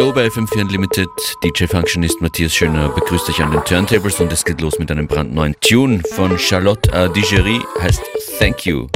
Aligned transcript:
Hallo 0.00 0.14
bei 0.14 0.28
FM4 0.28 0.62
Unlimited. 0.62 1.10
DJ 1.44 1.66
Functionist 1.66 2.22
Matthias 2.22 2.54
Schöner 2.54 2.88
begrüßt 2.88 3.28
euch 3.28 3.42
an 3.42 3.50
den 3.50 3.62
Turntables 3.66 4.18
und 4.18 4.32
es 4.32 4.46
geht 4.46 4.62
los 4.62 4.78
mit 4.78 4.90
einem 4.90 5.06
brandneuen 5.06 5.54
Tune 5.60 6.00
von 6.14 6.38
Charlotte 6.38 7.10
Digerie, 7.14 7.60
heißt 7.82 8.00
Thank 8.38 8.64
You. 8.64 8.86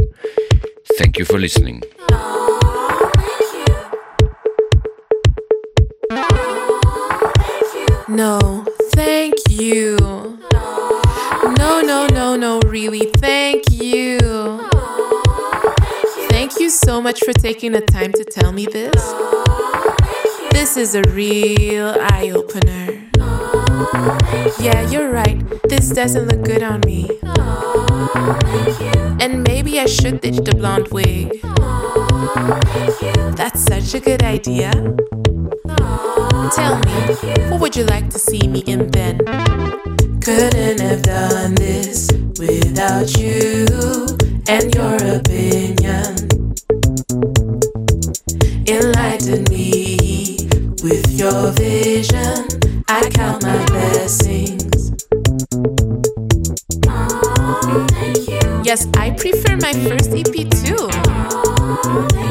Thank 0.97 1.19
you 1.19 1.27
for 1.27 1.39
listening. 1.39 1.83
No, 8.09 8.65
thank 8.97 9.35
you. 9.51 9.99
No, 11.59 11.83
no, 11.83 12.07
no, 12.15 12.35
no, 12.35 12.61
really, 12.71 13.13
thank 13.21 13.71
you. 13.71 14.19
Thank 16.31 16.59
you 16.59 16.71
so 16.71 17.03
much 17.03 17.23
for 17.23 17.35
taking 17.35 17.73
the 17.73 17.83
time 17.83 18.13
to 18.13 18.25
tell 18.25 18.53
me 18.53 18.65
this. 18.65 19.54
This 20.55 20.77
is 20.77 20.95
a 20.95 21.03
real 21.11 21.97
eye 21.99 22.31
opener. 22.33 23.03
Yeah, 24.61 24.89
you're 24.89 25.11
right. 25.11 25.43
This 25.69 25.91
doesn't 25.91 26.29
look 26.29 26.43
good 26.45 26.63
on 26.63 26.81
me. 26.87 27.11
And 29.21 29.43
maybe 29.43 29.81
I 29.81 29.87
should 29.87 30.21
ditch 30.21 30.37
the 30.37 30.55
blonde 30.57 30.89
wig. 30.89 31.41
That's 33.37 33.65
such 33.65 33.95
a 33.95 34.01
good 34.01 34.23
idea. 34.23 34.71
Tell 36.55 36.79
me, 36.87 37.51
what 37.51 37.61
would 37.61 37.75
you 37.75 37.85
like 37.87 38.09
to 38.11 38.19
see 38.21 38.47
me 38.47 38.61
in 38.61 38.93
then? 38.93 39.19
Couldn't 40.21 40.81
have 40.81 41.03
done 41.03 41.57
this 41.57 42.09
without 42.39 43.11
you 43.19 43.67
and 44.47 44.73
your 44.73 44.97
opinion. 45.19 46.15
Enlighten 48.67 49.45
me 49.51 49.84
your 51.25 51.53
vision. 51.53 52.45
I 52.87 53.09
count 53.09 53.43
my 53.45 53.65
blessings. 53.65 54.93
Yes, 58.63 58.87
I 58.95 59.11
prefer 59.13 59.57
my 59.57 59.73
first 59.89 60.11
EP 60.13 60.35
too. 60.61 60.85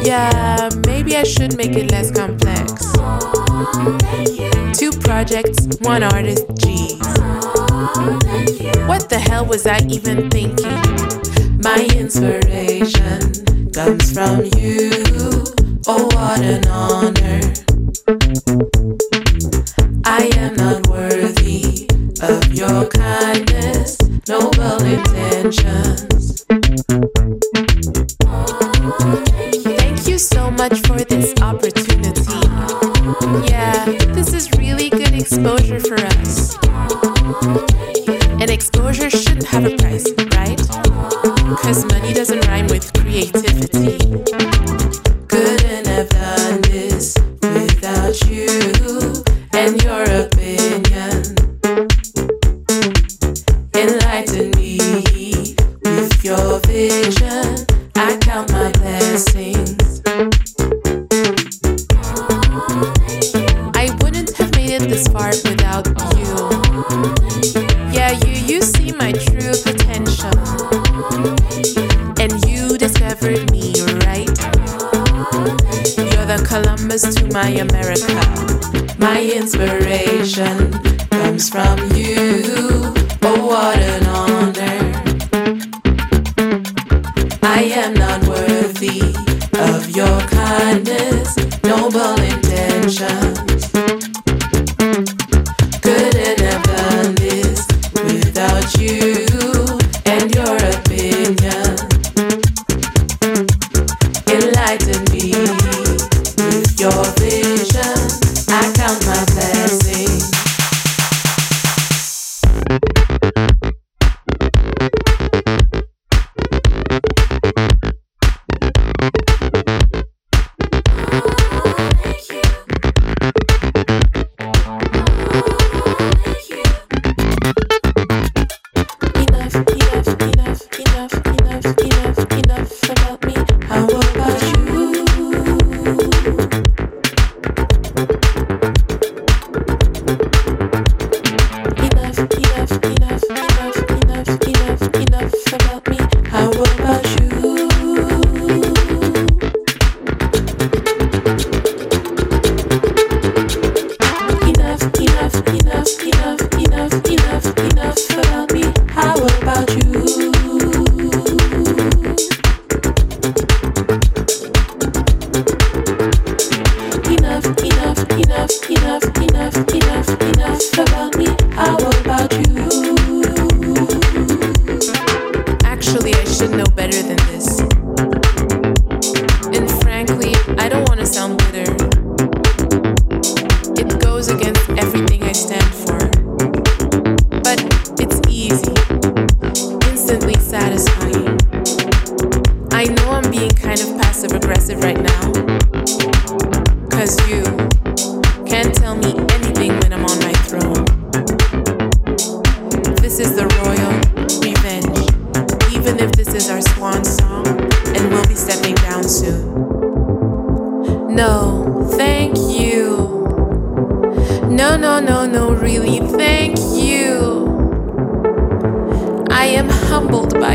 Yeah, 0.07 0.69
maybe 0.85 1.15
I 1.15 1.23
should 1.23 1.57
make 1.57 1.75
it 1.75 1.89
less 1.89 2.11
complex. 2.11 2.85
Two 4.77 4.91
projects, 4.99 5.65
one 5.81 6.03
artist, 6.03 6.45
geez. 6.61 6.99
What 8.85 9.09
the 9.09 9.19
hell 9.27 9.47
was 9.47 9.65
I 9.65 9.79
even 9.89 10.29
thinking? 10.29 10.79
My 11.63 11.87
inspiration 11.97 13.71
comes 13.71 14.13
from 14.13 14.45
you. 14.55 14.91
Oh, 15.87 16.05
what 16.13 16.41
an 16.41 16.67
honor. 16.67 17.72
I 20.05 20.31
am 20.37 20.55
not 20.55 20.87
worthy 20.87 21.87
of 22.19 22.51
your 22.51 22.87
kindness, 22.87 23.97
noble 24.27 24.83
intentions. 24.83 26.12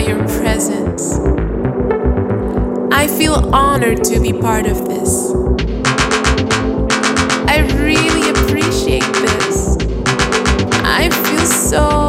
your 0.08 0.26
presence. 0.40 1.18
I 2.90 3.06
feel 3.06 3.54
honored 3.54 4.02
to 4.04 4.18
be 4.20 4.32
part 4.32 4.66
of 4.66 4.88
this. 4.88 5.30
I 7.46 7.58
really 7.76 8.30
appreciate 8.30 9.02
this. 9.12 9.76
I 10.82 11.10
feel 11.10 11.44
so. 11.44 12.07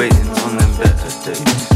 waiting 0.00 0.30
on 0.30 0.56
them 0.56 0.76
better 0.78 1.34
days. 1.34 1.69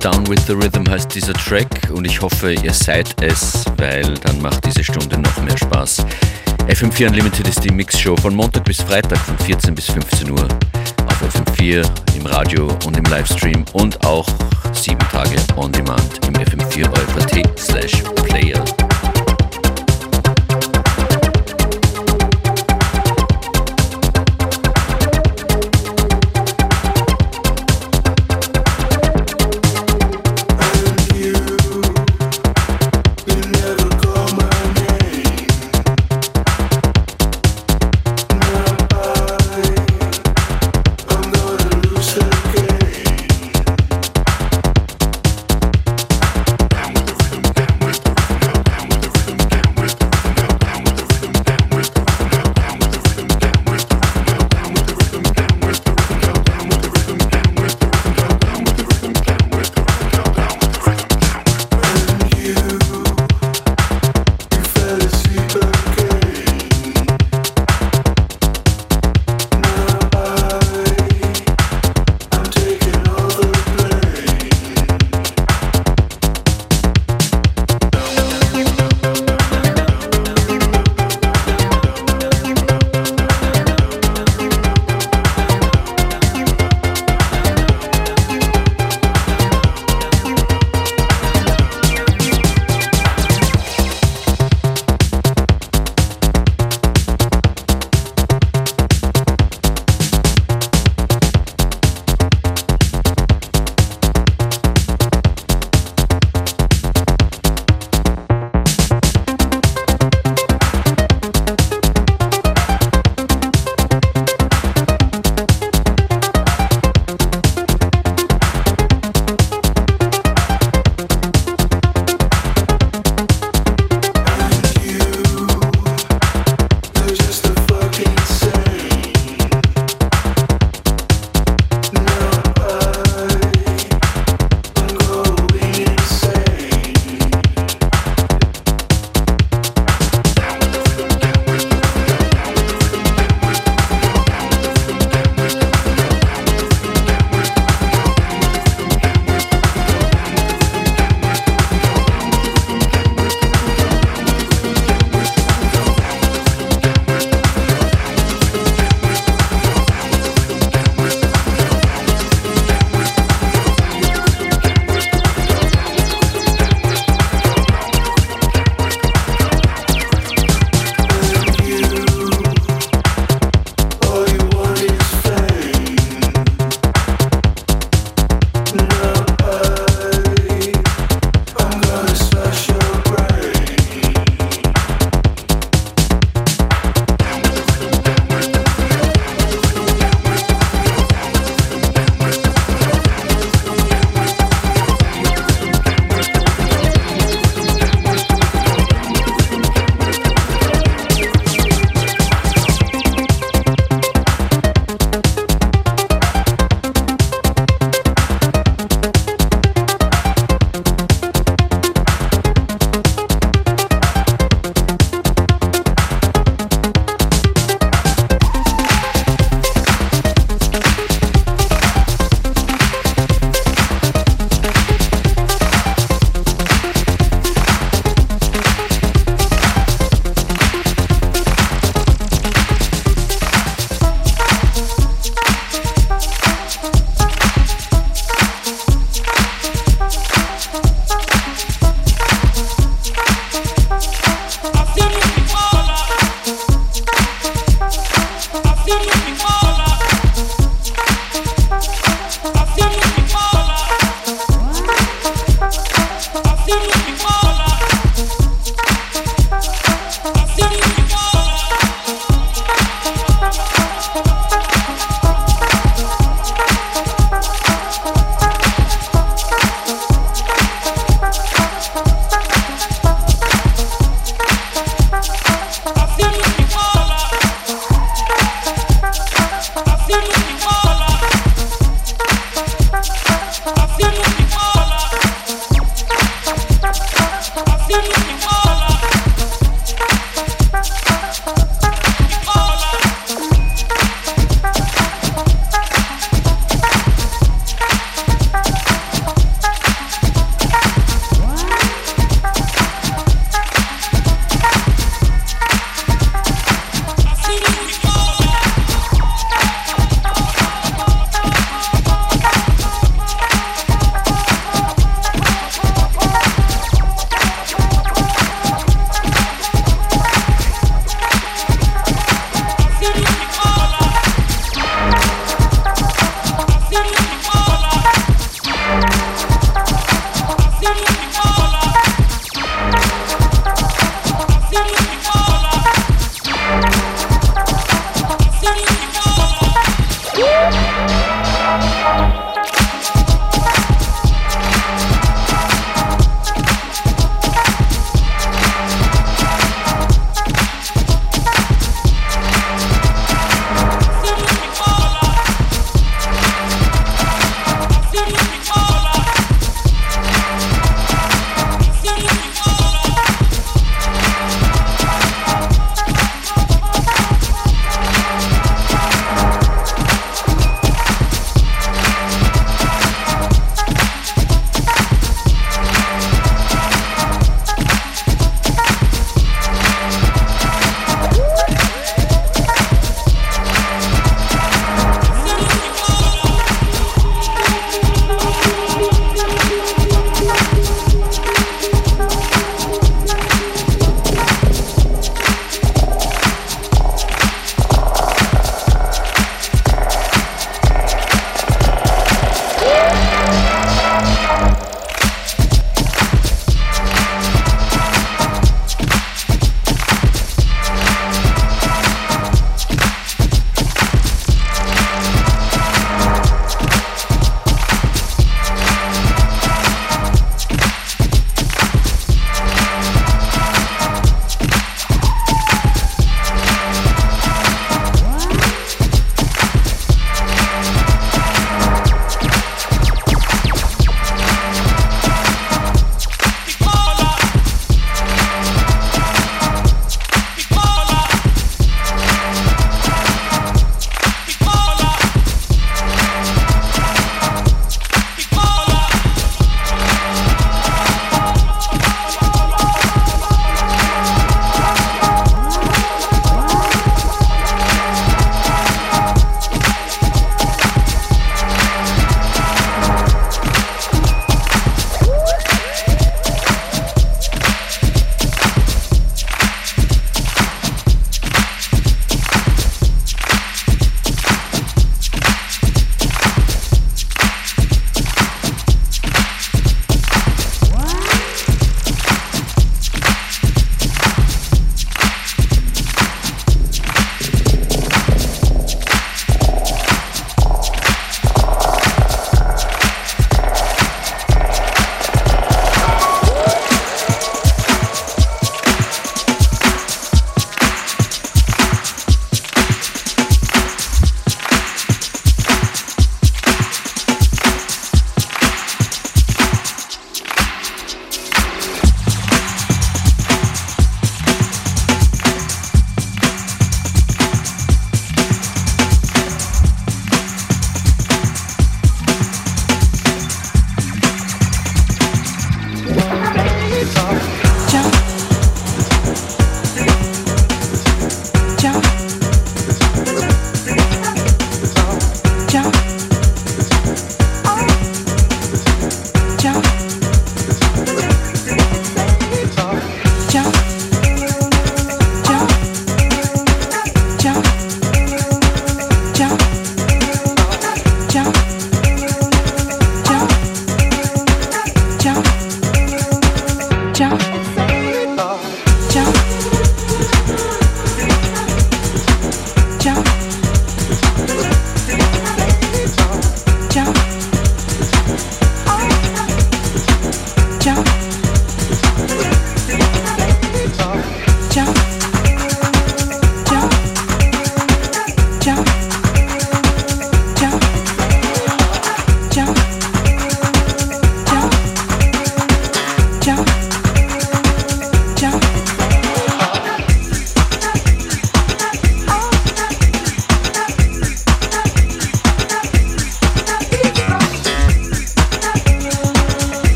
Down 0.00 0.24
with 0.28 0.46
the 0.46 0.52
Rhythm 0.52 0.88
heißt 0.88 1.12
dieser 1.14 1.32
Track 1.32 1.90
und 1.92 2.04
ich 2.04 2.20
hoffe, 2.20 2.52
ihr 2.52 2.72
seid 2.72 3.20
es, 3.20 3.64
weil 3.76 4.14
dann 4.14 4.40
macht 4.40 4.64
diese 4.64 4.84
Stunde 4.84 5.18
noch 5.18 5.42
mehr 5.42 5.56
Spaß. 5.58 6.04
FM4 6.68 7.08
Unlimited 7.08 7.48
ist 7.48 7.64
die 7.64 7.72
Mixshow 7.72 8.16
von 8.16 8.34
Montag 8.34 8.64
bis 8.64 8.80
Freitag 8.80 9.18
von 9.18 9.36
14 9.38 9.74
bis 9.74 9.86
15 9.86 10.30
Uhr 10.30 10.48
auf 11.06 11.22
FM4, 11.22 11.84
im 12.16 12.26
Radio 12.26 12.68
und 12.86 12.96
im 12.96 13.04
Livestream 13.04 13.64
und 13.72 14.04
auch 14.06 14.28
sieben 14.72 14.98
Tage 15.10 15.36
on 15.56 15.72
demand 15.72 16.26
im 16.26 16.34
FM4 16.34 16.88
OFAT 16.88 17.58
slash 17.58 18.02
Player. 18.24 18.64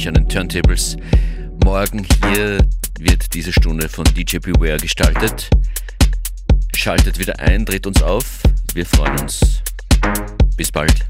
Euch 0.00 0.08
an 0.08 0.14
den 0.14 0.28
Turntables. 0.28 0.96
Morgen 1.62 2.06
hier 2.24 2.66
wird 2.98 3.34
diese 3.34 3.52
Stunde 3.52 3.86
von 3.86 4.04
DJ 4.04 4.38
Beware 4.38 4.78
gestaltet. 4.78 5.50
Schaltet 6.74 7.18
wieder 7.18 7.38
ein, 7.38 7.66
dreht 7.66 7.86
uns 7.86 8.00
auf. 8.00 8.40
Wir 8.72 8.86
freuen 8.86 9.18
uns. 9.20 9.62
Bis 10.56 10.72
bald. 10.72 11.09